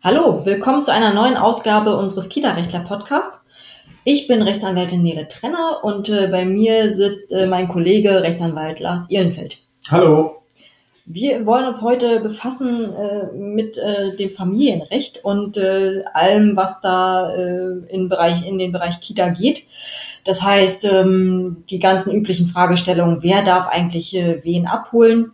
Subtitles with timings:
[0.00, 3.44] Hallo, willkommen zu einer neuen Ausgabe unseres Kita-Rechtler-Podcasts.
[4.04, 9.10] Ich bin Rechtsanwältin Nele Trenner und äh, bei mir sitzt äh, mein Kollege Rechtsanwalt Lars
[9.10, 9.58] Ihlenfeld.
[9.90, 10.42] Hallo.
[11.04, 17.34] Wir wollen uns heute befassen äh, mit äh, dem Familienrecht und äh, allem, was da
[17.34, 19.64] äh, in, Bereich, in den Bereich Kita geht.
[20.24, 25.32] Das heißt, ähm, die ganzen üblichen Fragestellungen, wer darf eigentlich wen abholen?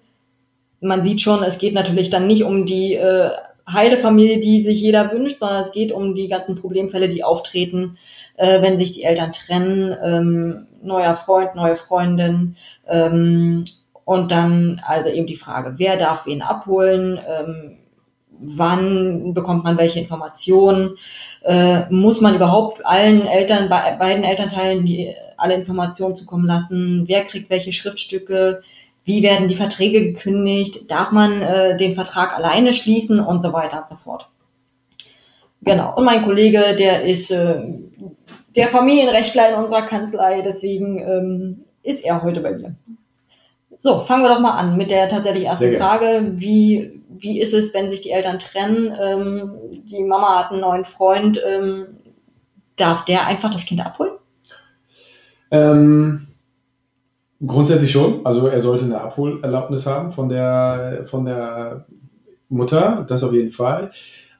[0.80, 2.98] Man sieht schon, es geht natürlich dann nicht um die
[3.70, 7.96] heile Familie, die sich jeder wünscht, sondern es geht um die ganzen Problemfälle, die auftreten,
[8.36, 12.56] äh, wenn sich die Eltern trennen, ähm, neuer Freund, neue Freundin,
[12.86, 13.64] ähm,
[14.04, 17.78] und dann also eben die Frage, wer darf wen abholen, ähm,
[18.40, 20.96] wann bekommt man welche Informationen,
[21.42, 27.22] äh, muss man überhaupt allen Eltern, be beiden Elternteilen die, alle Informationen zukommen lassen, wer
[27.22, 28.62] kriegt welche Schriftstücke,
[29.04, 33.80] wie werden die Verträge gekündigt, darf man äh, den Vertrag alleine schließen und so weiter
[33.80, 34.28] und so fort.
[35.62, 35.94] Genau.
[35.96, 37.62] Und mein Kollege, der ist äh,
[38.56, 42.74] der Familienrechtler in unserer Kanzlei, deswegen ähm, ist er heute bei mir.
[43.78, 46.32] So, fangen wir doch mal an mit der tatsächlich ersten Frage.
[46.36, 48.96] Wie, wie ist es, wenn sich die Eltern trennen?
[48.98, 49.52] Ähm,
[49.84, 51.42] die Mama hat einen neuen Freund.
[51.46, 51.86] Ähm,
[52.76, 54.12] darf der einfach das Kind abholen?
[55.50, 56.26] Ähm,
[57.46, 58.24] grundsätzlich schon.
[58.24, 61.86] Also er sollte eine Abholerlaubnis haben von der, von der
[62.48, 63.90] Mutter, das auf jeden Fall.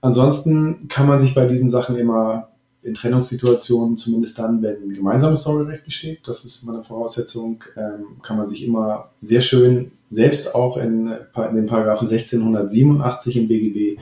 [0.01, 2.49] Ansonsten kann man sich bei diesen Sachen immer
[2.83, 8.47] in Trennungssituationen, zumindest dann, wenn gemeinsames Sorgerecht besteht, das ist meine Voraussetzung, ähm, kann man
[8.47, 13.99] sich immer sehr schön selbst auch in, in den Paragraphen 1687 im BGB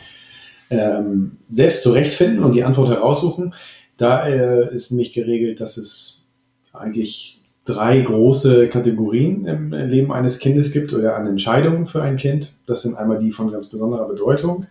[0.70, 3.54] ähm, selbst zurechtfinden und die Antwort heraussuchen.
[3.96, 6.26] Da äh, ist nämlich geregelt, dass es
[6.72, 12.54] eigentlich drei große Kategorien im Leben eines Kindes gibt oder an Entscheidungen für ein Kind.
[12.66, 14.66] Das sind einmal die von ganz besonderer Bedeutung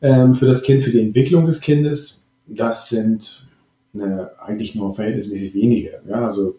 [0.00, 3.48] ähm, für das Kind, für die Entwicklung des Kindes das sind
[3.92, 6.00] ne, eigentlich nur verhältnismäßig wenige.
[6.08, 6.24] Ja?
[6.24, 6.56] Also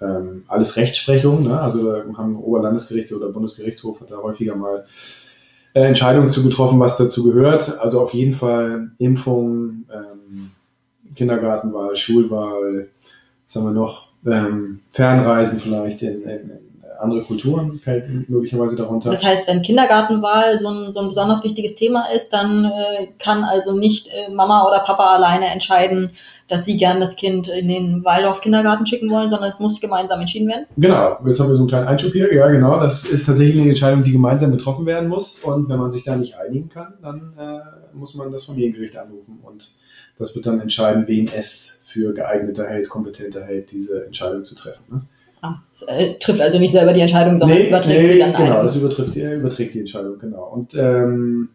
[0.00, 1.60] ähm, alles Rechtsprechung, ne?
[1.60, 4.84] also haben Oberlandesgerichte oder Bundesgerichtshof hat da häufiger mal
[5.74, 7.78] äh, Entscheidungen zu getroffen, was dazu gehört.
[7.80, 10.50] Also auf jeden Fall Impfung, ähm,
[11.14, 12.88] Kindergartenwahl, Schulwahl,
[13.46, 16.50] was haben wir noch, ähm, Fernreisen vielleicht in, in,
[17.02, 19.10] andere Kulturen fällt möglicherweise darunter.
[19.10, 23.44] Das heißt, wenn Kindergartenwahl so ein, so ein besonders wichtiges Thema ist, dann äh, kann
[23.44, 26.10] also nicht äh, Mama oder Papa alleine entscheiden,
[26.48, 30.48] dass sie gern das Kind in den Waldorf-Kindergarten schicken wollen, sondern es muss gemeinsam entschieden
[30.48, 30.66] werden?
[30.76, 32.32] Genau, jetzt haben wir so einen kleinen Einschub hier.
[32.34, 35.38] Ja, genau, das ist tatsächlich eine Entscheidung, die gemeinsam getroffen werden muss.
[35.40, 39.40] Und wenn man sich da nicht einigen kann, dann äh, muss man das Familiengericht anrufen.
[39.42, 39.72] Und
[40.18, 44.84] das wird dann entscheiden, wen es für geeigneter hält, kompetenter hält, diese Entscheidung zu treffen.
[44.90, 45.02] Ne?
[45.42, 48.32] Ah, es, äh, trifft also nicht selber die Entscheidung, sondern nee, überträgt nee, sie dann
[48.32, 48.62] Genau, ein.
[48.62, 50.44] das übertrifft, er überträgt die Entscheidung, genau.
[50.44, 51.48] Und ähm,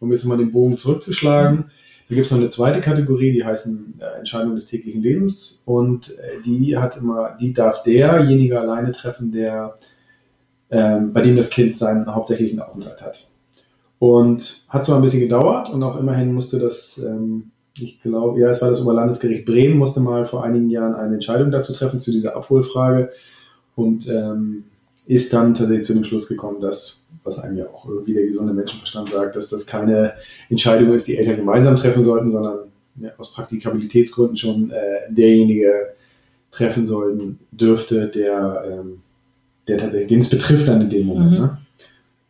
[0.00, 1.64] um jetzt mal den Bogen zurückzuschlagen, mhm.
[2.08, 6.18] da gibt es noch eine zweite Kategorie, die heißen äh, Entscheidungen des täglichen Lebens und
[6.18, 9.78] äh, die hat immer, die darf derjenige alleine treffen, der
[10.70, 13.28] ähm, bei dem das Kind seinen hauptsächlichen Aufenthalt hat.
[13.98, 18.48] Und hat zwar ein bisschen gedauert und auch immerhin musste das, ähm, ich glaube, ja,
[18.48, 22.12] es war das Oberlandesgericht Bremen, musste mal vor einigen Jahren eine Entscheidung dazu treffen, zu
[22.12, 23.10] dieser Abholfrage
[23.74, 24.64] und ähm,
[25.06, 28.52] ist dann tatsächlich zu dem Schluss gekommen, dass, was einem ja auch irgendwie der gesunde
[28.52, 30.14] Menschenverstand sagt, dass das keine
[30.48, 32.58] Entscheidung ist, die Eltern gemeinsam treffen sollten, sondern
[33.00, 35.94] ja, aus Praktikabilitätsgründen schon äh, derjenige
[36.52, 39.00] treffen sollten dürfte, der, ähm,
[39.66, 41.32] der tatsächlich, den es betrifft dann in dem Moment.
[41.32, 41.38] Mhm.
[41.38, 41.58] Ne?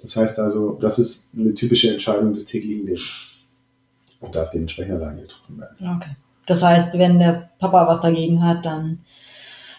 [0.00, 3.33] Das heißt also, das ist eine typische Entscheidung des täglichen Lebens
[4.24, 5.96] und darf dementsprechend alleine getroffen werden.
[5.96, 6.16] Okay.
[6.46, 9.00] Das heißt, wenn der Papa was dagegen hat, dann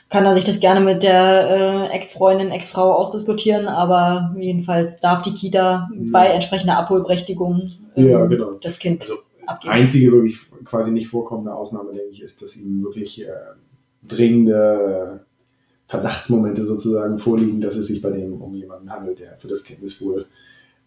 [0.10, 5.34] kann er sich das gerne mit der äh, Ex-Freundin, Ex-Frau ausdiskutieren, aber jedenfalls darf die
[5.34, 6.12] Kita ja.
[6.12, 8.52] bei entsprechender Abholberechtigung ähm, ja, genau.
[8.62, 9.16] das Kind also,
[9.48, 9.74] abgeben.
[9.74, 13.32] Einzige wirklich quasi nicht vorkommende Ausnahme, denke ich, ist, dass ihm wirklich äh,
[14.04, 15.26] dringende
[15.88, 20.26] Verdachtsmomente sozusagen vorliegen, dass es sich bei dem um jemanden handelt, der für das Kindeswohl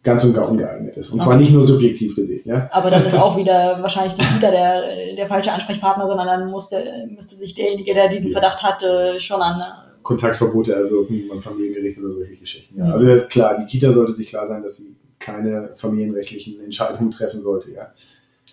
[0.02, 1.10] ganz und gar ungeeignet ist.
[1.10, 1.28] Und okay.
[1.28, 2.42] zwar nicht nur subjektiv gesehen.
[2.44, 2.68] Ja?
[2.72, 6.70] Aber dann ist auch wieder wahrscheinlich die Kita der, der falsche Ansprechpartner, sondern dann muss
[6.70, 8.32] der, müsste sich derjenige, der diesen ja.
[8.32, 9.62] Verdacht hatte, schon an
[10.02, 12.78] Kontaktverbote erwirken beim Familiengericht oder solche Geschichten.
[12.78, 12.86] Ja.
[12.86, 12.92] Mhm.
[12.92, 17.72] Also klar, die Kita sollte sich klar sein, dass sie keine familienrechtlichen Entscheidungen treffen sollte.
[17.72, 17.92] Ja.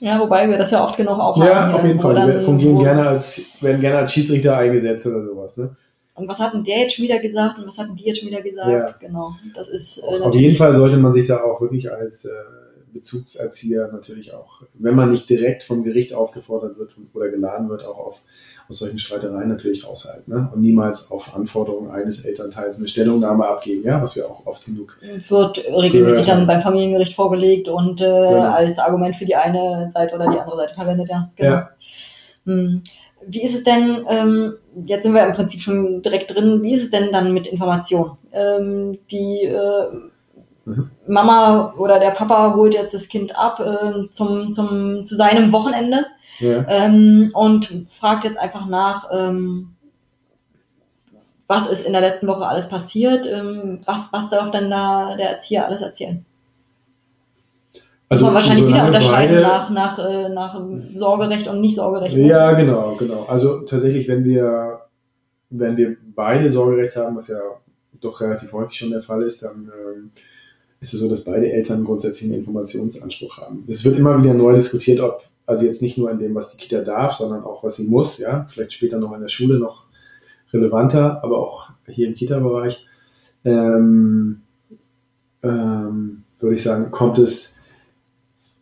[0.01, 1.71] Ja, wobei wir das ja oft genug auch ja, haben.
[1.71, 2.27] Ja, auf jeden Fall.
[2.27, 5.55] Wir fungieren gerne als, werden gerne als Schiedsrichter eingesetzt oder sowas.
[5.55, 5.75] Ne?
[6.15, 8.19] Und was hat denn der jetzt schon wieder gesagt und was hat denn die jetzt
[8.19, 8.69] schon wieder gesagt?
[8.69, 9.07] Ja.
[9.07, 12.31] Genau, das ist äh, Auf jeden Fall sollte man sich da auch wirklich als äh,
[12.95, 17.97] Bezugserzieher natürlich auch, wenn man nicht direkt vom Gericht aufgefordert wird oder geladen wird, auch
[17.97, 18.21] auf,
[18.69, 20.33] aus solchen Streitereien natürlich raushalten.
[20.33, 20.49] Ne?
[20.53, 24.97] Und niemals auf Anforderungen eines Elternteils eine Stellungnahme abgeben, ja, was wir auch oft genug.
[25.01, 28.53] Wird regelmäßig dann beim Familiengericht vorgelegt und äh, genau.
[28.53, 31.29] als Argument für die eine Seite oder die andere Seite verwendet, ja.
[31.35, 31.49] Genau.
[31.49, 31.69] ja.
[32.45, 32.81] Hm.
[33.27, 34.53] Wie ist es denn, ähm,
[34.85, 38.17] jetzt sind wir im Prinzip schon direkt drin, wie ist es denn dann mit Informationen?
[38.31, 39.87] Ähm, die äh,
[40.65, 40.91] mhm.
[41.07, 46.05] Mama oder der Papa holt jetzt das Kind ab äh, zum, zum, zu seinem Wochenende
[46.39, 46.65] ja.
[46.67, 49.75] ähm, und fragt jetzt einfach nach, ähm,
[51.47, 55.31] was ist in der letzten Woche alles passiert, ähm, was, was darf dann da der
[55.31, 56.25] Erzieher alles erzählen?
[58.07, 60.61] Also, Muss man wahrscheinlich wieder unterscheiden nach, nach, äh, nach
[60.93, 62.15] Sorgerecht und nicht Sorgerecht.
[62.15, 63.23] Ja, genau, genau.
[63.23, 64.81] Also tatsächlich, wenn wir,
[65.49, 67.39] wenn wir beide Sorgerecht haben, was ja
[67.99, 70.11] doch relativ häufig schon der Fall ist, dann ähm,
[70.79, 73.63] ist es so, dass beide Eltern grundsätzlich einen Informationsanspruch haben.
[73.67, 76.57] Es wird immer wieder neu diskutiert, ob, also jetzt nicht nur in dem, was die
[76.57, 79.85] Kita darf, sondern auch, was sie muss, ja, vielleicht später noch in der Schule noch
[80.53, 82.85] relevanter, aber auch hier im Kita-Bereich,
[83.43, 84.41] ähm,
[85.41, 87.54] ähm, würde ich sagen, kommt es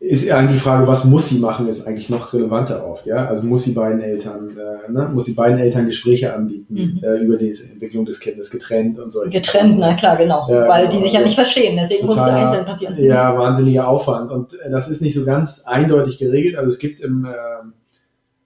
[0.04, 3.06] ist eigentlich die Frage, was muss sie machen, ist eigentlich noch relevanter oft.
[3.06, 3.26] Ja?
[3.26, 5.10] Also muss sie beiden Eltern, äh, ne?
[5.14, 7.04] muss sie beiden Eltern Gespräche anbieten mhm.
[7.04, 9.22] äh, über die Entwicklung des Kindes, getrennt und so.
[9.30, 10.46] Getrennt, na klar, genau.
[10.50, 10.92] Ja, Weil genau.
[10.94, 12.96] die sich ja nicht verstehen, deswegen Total, muss es einzeln passieren.
[12.98, 14.30] Ja, wahnsinniger Aufwand.
[14.30, 16.58] Und äh, das ist nicht so ganz eindeutig geregelt.
[16.58, 17.30] Also es gibt im, äh,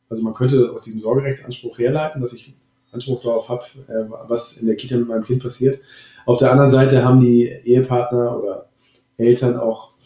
[0.10, 2.56] also man könnte aus diesem Sorgerechtsanspruch herleiten, dass ich
[2.92, 5.80] Anspruch darauf habe, äh, was in der Kita mit meinem Kind passiert.
[6.28, 8.70] Auf der anderen Seite haben die Ehepartner oder
[9.18, 9.97] Eltern auch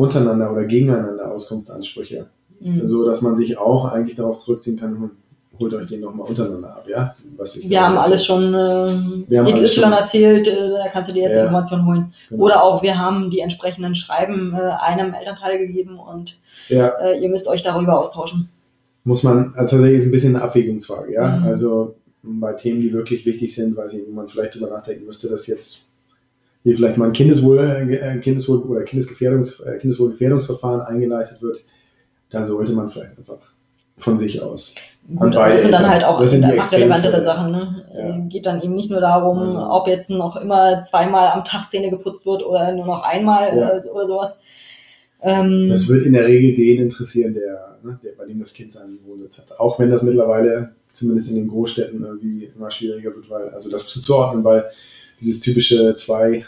[0.00, 2.26] untereinander oder gegeneinander Auskunftsansprüche.
[2.60, 2.86] Mhm.
[2.86, 5.10] So dass man sich auch eigentlich darauf zurückziehen kann, hm,
[5.58, 7.14] holt euch den nochmal untereinander ab, ja?
[7.36, 11.24] Was ich wir haben alles schon äh, XY schon, erzählt, äh, da kannst du dir
[11.24, 12.14] jetzt ja, Informationen holen.
[12.30, 12.44] Genau.
[12.44, 16.38] Oder auch, wir haben die entsprechenden Schreiben äh, einem Elternteil gegeben und
[16.68, 16.88] ja.
[17.02, 18.48] äh, ihr müsst euch darüber austauschen.
[19.04, 21.36] Muss man, also tatsächlich ist ein bisschen eine Abwägungsfrage, ja.
[21.36, 21.46] Mhm.
[21.46, 25.89] Also bei Themen, die wirklich wichtig sind, weil man vielleicht drüber nachdenken müsste, dass jetzt
[26.62, 31.64] hier vielleicht mal ein Kindeswohl, äh, Kindeswohl oder Kindesgefährdungs, äh, Kindeswohlgefährdungsverfahren eingeleitet wird,
[32.30, 33.38] da sollte man vielleicht einfach
[33.96, 34.74] von sich aus.
[35.14, 37.52] Gut, aber das sind dann halt auch relevantere Sachen.
[37.52, 37.84] Ne?
[37.94, 38.18] Ja.
[38.28, 39.58] Geht dann eben nicht nur darum, also.
[39.58, 43.52] ob jetzt noch immer zweimal am Tag Zähne geputzt wird oder nur noch einmal ja.
[43.52, 44.40] oder, oder, sowas.
[45.22, 48.72] Ähm, das wird in der Regel den interessieren, der, ne, der, bei dem das Kind
[48.72, 49.58] seinen Wohnsitz hat.
[49.58, 53.86] Auch wenn das mittlerweile zumindest in den Großstädten irgendwie immer schwieriger wird, weil also das
[53.88, 54.64] zuzuordnen, weil
[55.20, 56.44] dieses typische zwei,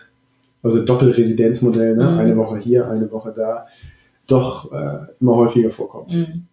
[0.62, 2.10] also Doppelresidenzmodell, ne?
[2.10, 2.18] Mhm.
[2.18, 3.66] eine Woche hier, eine Woche da,
[4.26, 6.14] doch äh, immer häufiger vorkommt.
[6.14, 6.46] Mhm.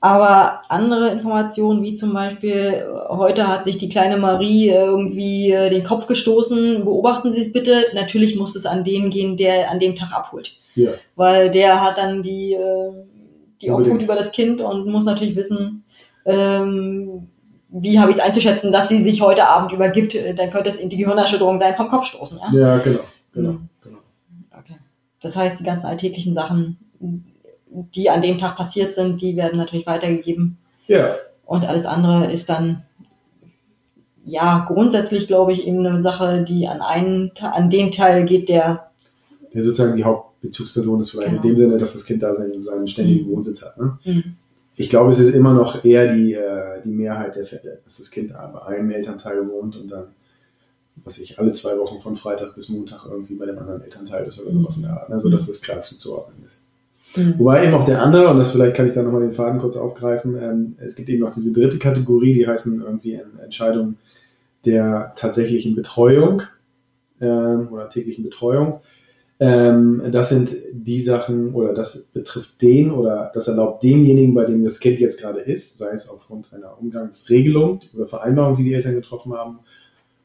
[0.00, 5.82] Aber andere Informationen, wie zum Beispiel, heute hat sich die kleine Marie irgendwie äh, den
[5.82, 7.82] Kopf gestoßen, beobachten Sie es bitte.
[7.94, 10.56] Natürlich muss es an den gehen, der an dem Tag abholt.
[10.76, 10.90] Ja.
[11.16, 12.92] Weil der hat dann die, äh,
[13.60, 15.82] die Obhut über das Kind und muss natürlich wissen,
[16.24, 17.26] ähm,
[17.70, 20.76] wie habe ich es einzuschätzen, dass sie sich heute Abend übergibt, äh, dann könnte es
[20.76, 22.38] in die Gehirnerschütterung sein, vom Kopf stoßen.
[22.52, 23.00] Ja, ja genau,
[23.32, 23.68] genau, mhm.
[23.82, 23.98] genau.
[24.58, 24.76] Okay.
[25.20, 29.86] Das heißt, die ganzen alltäglichen Sachen, die an dem Tag passiert sind, die werden natürlich
[29.86, 30.58] weitergegeben.
[30.86, 31.16] Ja.
[31.44, 32.82] Und alles andere ist dann,
[34.24, 38.90] ja, grundsätzlich, glaube ich, eben eine Sache, die an einen, an den Teil geht, der.
[39.54, 41.42] Der sozusagen die Hauptbezugsperson ist, vielleicht genau.
[41.42, 43.36] in dem Sinne, dass das Kind da seinen, seinen ständigen mhm.
[43.36, 43.78] Wohnsitz hat.
[43.78, 43.98] Ne?
[44.04, 44.36] Mhm
[44.78, 48.12] ich glaube, es ist immer noch eher die, äh, die Mehrheit der Fälle, dass das
[48.12, 50.06] Kind bei einem Elternteil wohnt und dann,
[51.04, 54.40] was ich, alle zwei Wochen von Freitag bis Montag irgendwie bei dem anderen Elternteil ist
[54.40, 55.18] oder sowas in der Art, ne?
[55.18, 56.64] sodass das klar zuzuordnen ist.
[57.16, 57.34] Mhm.
[57.38, 59.76] Wobei eben auch der andere, und das vielleicht kann ich da nochmal den Faden kurz
[59.76, 63.98] aufgreifen, ähm, es gibt eben noch diese dritte Kategorie, die heißen irgendwie Entscheidungen
[64.64, 66.42] der tatsächlichen Betreuung
[67.20, 68.80] ähm, oder täglichen Betreuung.
[69.40, 74.64] Ähm, das sind die Sachen oder das betrifft den oder das erlaubt demjenigen, bei dem
[74.64, 78.94] das Kind jetzt gerade ist, sei es aufgrund einer Umgangsregelung oder Vereinbarung, die die Eltern
[78.94, 79.60] getroffen haben,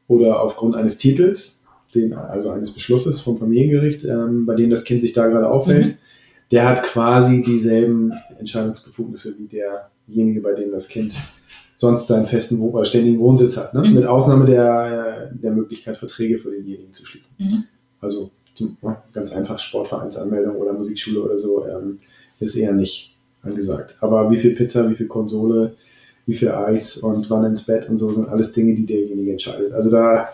[0.07, 5.01] oder aufgrund eines Titels, den, also eines Beschlusses vom Familiengericht, ähm, bei dem das Kind
[5.01, 5.87] sich da gerade aufhält.
[5.87, 5.97] Mhm.
[6.51, 11.15] Der hat quasi dieselben Entscheidungsbefugnisse wie derjenige, bei dem das Kind
[11.77, 13.81] sonst seinen festen oder ständigen Wohnsitz hat, ne?
[13.81, 13.93] Mhm.
[13.93, 17.35] mit Ausnahme der, der Möglichkeit, Verträge für denjenigen zu schließen.
[17.37, 17.63] Mhm.
[17.99, 18.31] Also
[19.11, 21.99] ganz einfach Sportvereinsanmeldung oder Musikschule oder so, ähm,
[22.39, 23.97] ist eher nicht angesagt.
[24.01, 25.75] Aber wie viel Pizza, wie viel Konsole,
[26.25, 29.73] wie viel Eis und wann ins Bett und so sind alles Dinge, die derjenige entscheidet.
[29.73, 30.29] Also da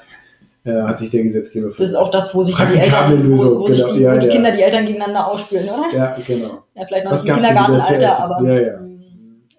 [0.64, 3.56] äh, hat sich der Gesetzgeber für Das ist auch das, wo sich die Eltern, Lösung,
[3.56, 4.32] wo, wo genau, die, ja, wo die ja.
[4.32, 5.98] Kinder die Eltern gegeneinander ausspielen, oder?
[5.98, 6.64] Ja, genau.
[6.76, 8.48] Ja, vielleicht noch Was im Kindergartenalter, aber.
[8.48, 8.80] Ja, ja.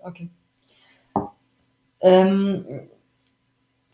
[0.03, 0.29] Okay.
[2.03, 2.65] Ähm,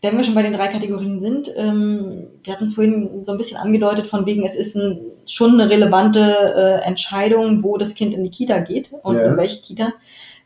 [0.07, 3.37] wenn wir schon bei den drei Kategorien sind, ähm, wir hatten es vorhin so ein
[3.37, 8.13] bisschen angedeutet, von wegen, es ist ein, schon eine relevante äh, Entscheidung, wo das Kind
[8.13, 9.25] in die Kita geht und Ja.
[9.25, 9.93] in welche Kita.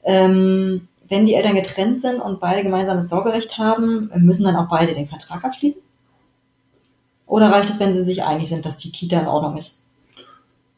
[0.04, 4.94] Ähm, wenn die Eltern getrennt sind und beide gemeinsames Sorgerecht haben, müssen dann auch beide
[4.96, 5.84] den Vertrag abschließen?
[7.28, 9.84] Oder reicht es, wenn sie sich einig sind, dass die Kita in Ordnung ist?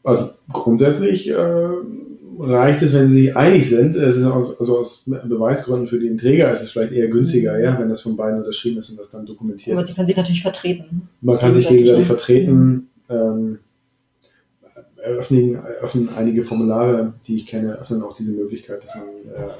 [0.02, 1.68] Also grundsätzlich äh,
[2.38, 3.96] reicht es, wenn sie sich einig sind.
[3.96, 8.16] Also aus Beweisgründen für den Träger ist es vielleicht eher günstiger, ja, wenn das von
[8.16, 11.08] beiden unterschrieben ist und das dann dokumentiert Aber sie können sich natürlich vertreten.
[11.20, 12.88] Man kann sich gegenseitig, vertreten.
[13.08, 13.58] Ähm,
[14.96, 19.50] eröffnen, eröffnen einige Formulare, die ich kenne, öffnen auch diese Möglichkeit, dass man äh,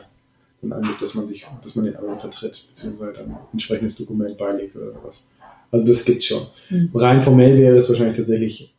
[0.62, 4.36] dann angibt, dass man sich, dass man den anderen vertritt, beziehungsweise dann ein entsprechendes Dokument
[4.38, 5.26] beilegt oder sowas.
[5.70, 6.46] Also das gibt's schon.
[6.70, 6.90] Mhm.
[6.94, 8.73] Rein formell wäre es wahrscheinlich tatsächlich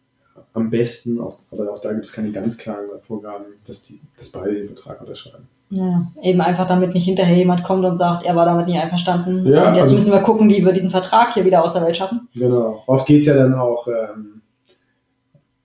[0.56, 4.30] am besten, auch, aber auch da gibt es keine ganz klaren Vorgaben, dass die, dass
[4.32, 5.48] beide den Vertrag unterschreiben.
[5.70, 9.46] Ja, eben einfach damit nicht hinterher jemand kommt und sagt, er war damit nicht einverstanden.
[9.48, 11.82] Ja, und jetzt also- müssen wir gucken, wie wir diesen Vertrag hier wieder aus der
[11.82, 12.28] Welt schaffen.
[12.34, 12.84] Genau.
[12.88, 14.42] Oft geht's ja dann auch, ähm,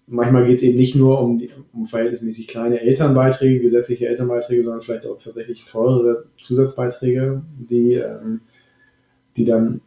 [0.06, 1.40] manchmal geht's eben nicht nur um,
[1.72, 8.40] um verhältnismäßig kleine Elternbeiträge, gesetzliche Elternbeiträge, sondern vielleicht auch tatsächlich teurere Zusatzbeiträge, die, ähm,
[9.36, 9.82] die dann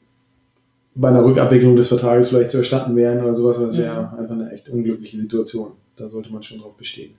[0.95, 3.57] bei einer Rückabwicklung des Vertrages vielleicht zu erstatten wären oder sowas.
[3.59, 4.19] Das wäre Mhm.
[4.19, 5.71] einfach eine echt unglückliche Situation.
[5.95, 7.13] Da sollte man schon drauf bestehen.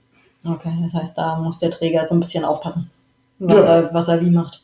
[0.45, 2.91] Okay, das heißt, da muss der Träger so ein bisschen aufpassen,
[3.39, 3.65] was, Ja.
[3.81, 4.63] er, was er wie macht.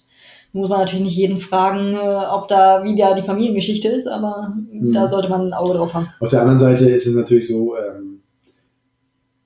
[0.53, 4.93] Muss man natürlich nicht jeden fragen, äh, ob da wieder die Familiengeschichte ist, aber Mhm.
[4.93, 6.09] da sollte man ein Auge drauf haben.
[6.21, 8.21] Auf der anderen Seite ist es natürlich so, ähm,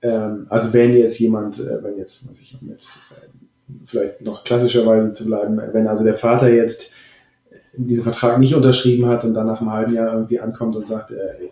[0.01, 5.11] ähm, also wenn jetzt jemand, äh, wenn jetzt, was ich mit, äh, vielleicht noch klassischerweise
[5.11, 6.91] zu bleiben, wenn also der Vater jetzt
[7.77, 11.11] diesen Vertrag nicht unterschrieben hat und dann nach einem halben Jahr irgendwie ankommt und sagt,
[11.11, 11.49] äh,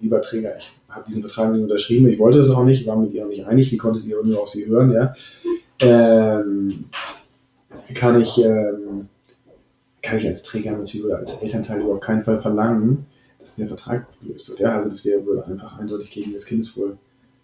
[0.00, 3.12] lieber Träger, ich habe diesen Vertrag nicht unterschrieben, ich wollte das auch nicht, war mit
[3.12, 5.12] ihr auch nicht einig, wie konntet ihr nur auf sie hören, ja,
[5.80, 6.86] ähm,
[7.94, 9.08] kann ich, ähm,
[10.02, 13.06] kann ich als Träger natürlich oder als Elternteil überhaupt keinen Fall verlangen,
[13.38, 14.60] dass der Vertrag aufgelöst wird.
[14.60, 16.96] Ja, also das wäre wohl einfach eindeutig gegen das Kindeswohl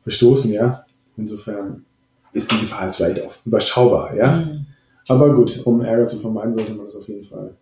[0.02, 0.84] verstoßen, ja.
[1.16, 1.84] Insofern
[2.32, 4.37] ist die Gefahr jetzt vielleicht auch überschaubar, ja.
[4.37, 4.66] Mhm.
[5.08, 7.54] Aber gut, um Ärger zu vermeiden, sollte man das auf jeden Fall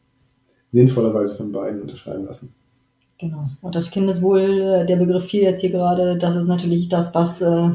[0.70, 2.54] sinnvollerweise von beiden unterschreiben lassen.
[3.18, 3.48] Genau.
[3.62, 4.40] Und das Kindeswohl,
[4.82, 7.70] äh, der Begriff fiel jetzt hier gerade, das ist natürlich das, was äh,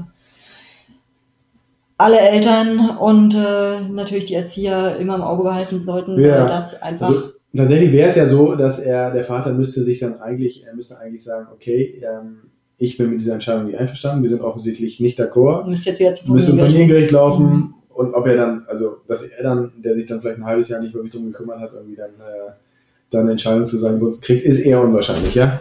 [1.97, 6.41] alle Eltern und äh, natürlich die Erzieher immer im Auge behalten sollten, Ja.
[6.41, 7.07] weil das einfach.
[7.09, 7.23] Also
[7.55, 10.97] tatsächlich wäre es ja so, dass er, der Vater müsste sich dann eigentlich, er müsste
[10.97, 15.19] eigentlich sagen, okay, ähm, ich bin mit dieser Entscheidung nicht einverstanden, wir sind offensichtlich nicht
[15.19, 17.11] d'accord, müsst jetzt wieder zu müsste im Familiengericht.
[17.11, 17.73] Familiengericht laufen Mhm.
[17.89, 20.81] und ob er dann, also dass er dann, der sich dann vielleicht ein halbes Jahr
[20.81, 22.51] nicht wirklich drum gekümmert hat, irgendwie dann, äh,
[23.13, 25.59] dann eine Entscheidung zu seinen Gunsten kriegt, ist eher unwahrscheinlich, ja?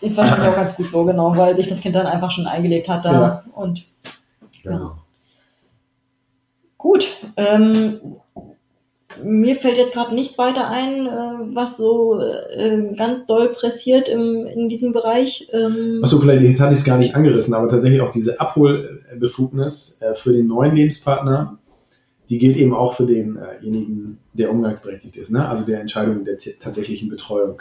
[0.00, 2.88] Ist wahrscheinlich auch ganz gut so, genau, weil sich das Kind dann einfach schon eingelebt
[2.88, 3.12] hat da.
[3.12, 3.44] Ja.
[3.54, 3.86] Und
[4.62, 4.92] Genau.
[6.76, 7.16] gut.
[7.36, 8.00] Ähm,
[9.24, 14.46] mir fällt jetzt gerade nichts weiter ein, äh, was so äh, ganz doll pressiert im,
[14.46, 15.48] in diesem Bereich.
[15.52, 19.98] Ähm, Achso, vielleicht jetzt hatte ich es gar nicht angerissen, aber tatsächlich auch diese Abholbefugnis
[20.00, 21.58] äh, für den neuen Lebenspartner,
[22.30, 25.48] die gilt eben auch für denjenigen, der umgangsberechtigt ist, ne?
[25.48, 27.60] also der Entscheidung der tatsächlichen Betreuung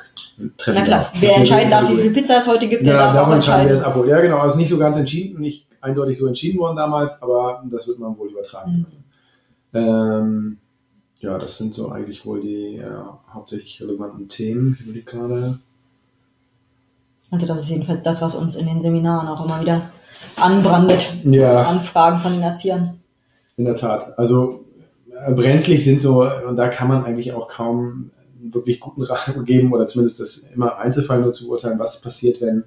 [0.58, 1.12] treffen na klar, darf.
[1.20, 3.68] wer entscheiden darf, wie viel Pizza es heute gibt, der Ja, darf darf auch entscheiden,
[3.68, 4.08] wer es abholt.
[4.08, 7.88] Ja, genau, also nicht so ganz entschieden, nicht eindeutig so entschieden worden damals, aber das
[7.88, 8.86] wird man wohl übertragen.
[9.74, 9.80] Mhm.
[9.80, 10.58] Ähm,
[11.20, 12.86] ja, das sind so eigentlich wohl die äh,
[13.34, 14.78] hauptsächlich relevanten Themen.
[14.80, 15.60] Ich überlege gerade.
[17.32, 19.92] Also das ist jedenfalls das, was uns in den Seminaren auch immer wieder
[20.36, 21.12] anbrandet.
[21.24, 21.64] Ja.
[21.64, 22.99] Anfragen von den Erziehern.
[23.60, 24.18] In der Tat.
[24.18, 24.63] Also
[25.12, 29.36] äh, brenzlig sind so, und da kann man eigentlich auch kaum einen wirklich guten Rat
[29.46, 32.63] geben oder zumindest das immer Einzelfall nur zu beurteilen, was passiert, wenn,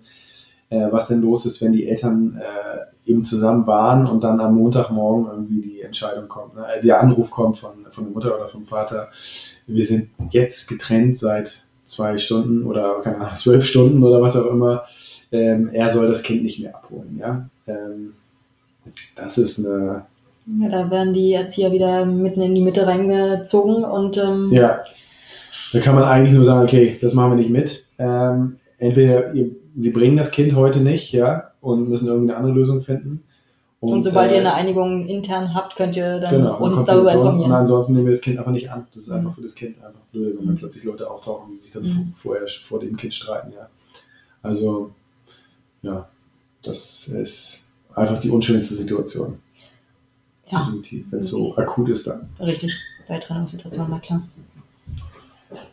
[0.68, 4.54] äh, was denn los ist, wenn die Eltern äh, eben zusammen waren und dann am
[4.54, 6.66] Montagmorgen irgendwie die Entscheidung kommt, ne?
[6.76, 9.08] äh, der Anruf kommt von, von der Mutter oder vom Vater,
[9.66, 14.50] wir sind jetzt getrennt seit zwei Stunden oder keine Ahnung, zwölf Stunden oder was auch
[14.50, 14.84] immer.
[15.32, 17.16] Ähm, er soll das Kind nicht mehr abholen.
[17.18, 17.48] Ja?
[17.66, 18.12] Ähm,
[19.16, 20.04] das ist eine
[20.46, 24.82] Ja, da werden die Erzieher wieder mitten in die Mitte reingezogen und ähm, Ja,
[25.72, 27.86] da kann man eigentlich nur sagen, okay, das machen wir nicht mit.
[27.98, 32.54] Ähm, entweder ihr, sie bringen das Kind heute nicht, ja, und müssen irgendwie eine andere
[32.54, 33.22] Lösung finden.
[33.80, 37.20] und, sobald äh, ihr eine Einigung intern habt, könnt ihr dann genau, uns darüber Option,
[37.20, 37.52] Und informieren.
[37.52, 38.86] ansonsten nehmen wir das Kind einfach nicht an.
[38.92, 39.14] Das ist Mhm.
[39.16, 40.58] einfach für das Kind einfach blöd, wenn dann Mhm.
[40.58, 42.12] plötzlich Leute auftauchen, die sich dann Mhm.
[42.12, 43.68] vorher vor dem Kind streiten, ja.
[44.42, 44.90] Also,
[45.82, 46.08] ja,
[46.62, 49.38] das ist einfach die unschönste Situation.
[50.52, 52.28] Ja, Definitiv, wenn es so akut ist dann.
[52.40, 52.76] richtig.
[53.08, 54.22] Bei Trennungssituationen, na klar.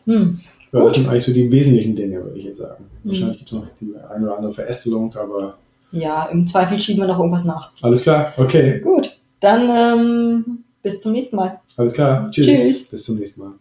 [0.06, 0.40] Hm.
[0.72, 2.84] Ja, das sind eigentlich so die wesentlichen Dinge, würde ich jetzt sagen.
[3.02, 3.08] Mhm.
[3.10, 5.56] Wahrscheinlich gibt es noch die eine oder andere Verästelung, aber
[5.92, 7.72] Ja, im Zweifel schieben wir noch irgendwas nach.
[7.82, 8.80] alles klar, okay.
[8.80, 11.60] Gut, dann ähm, bis zum nächsten Mal.
[11.76, 12.30] Alles klar.
[12.30, 12.46] Tschüss.
[12.46, 12.88] Tschüss.
[12.88, 13.52] Bis zum nächsten Mal.